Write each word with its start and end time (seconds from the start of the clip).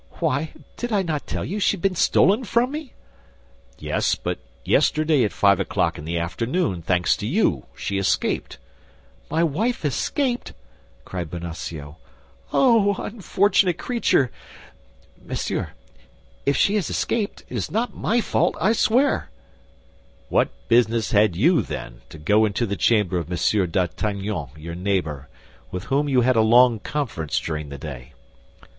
"Why, 0.13 0.51
did 0.77 0.89
not 0.89 1.09
I 1.11 1.19
tell 1.19 1.45
you 1.45 1.59
she 1.59 1.77
had 1.77 1.83
been 1.83 1.93
stolen 1.93 2.43
from 2.43 2.71
me?" 2.71 2.93
"Yes, 3.77 4.15
but 4.15 4.39
yesterday 4.65 5.23
at 5.23 5.31
five 5.31 5.59
o'clock 5.59 5.99
in 5.99 6.05
the 6.05 6.17
afternoon, 6.17 6.81
thanks 6.81 7.15
to 7.17 7.27
you, 7.27 7.67
she 7.77 7.99
escaped." 7.99 8.57
"My 9.29 9.43
wife 9.43 9.85
escaped!" 9.85 10.53
cried 11.05 11.29
Bonacieux. 11.29 11.97
"Oh, 12.51 12.95
unfortunate 12.97 13.77
creature! 13.77 14.31
Monsieur, 15.23 15.73
if 16.47 16.57
she 16.57 16.73
has 16.73 16.89
escaped, 16.89 17.43
it 17.47 17.55
is 17.55 17.69
not 17.69 17.95
my 17.95 18.21
fault, 18.21 18.55
I 18.59 18.73
swear." 18.73 19.29
"What 20.29 20.49
business 20.67 21.11
had 21.11 21.35
you, 21.35 21.61
then, 21.61 22.01
to 22.09 22.17
go 22.17 22.45
into 22.45 22.65
the 22.65 22.75
chamber 22.75 23.19
of 23.19 23.29
Monsieur 23.29 23.67
d'Artagnan, 23.67 24.47
your 24.57 24.73
neighbor, 24.73 25.29
with 25.69 25.83
whom 25.85 26.09
you 26.09 26.21
had 26.21 26.35
a 26.37 26.41
long 26.41 26.79
conference 26.79 27.39
during 27.39 27.69
the 27.69 27.77
day?" 27.77 28.13